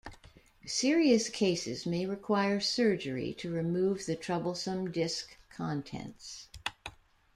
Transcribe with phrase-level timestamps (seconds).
[0.65, 6.47] Serious cases may require surgery to remove the troublesome disk contents.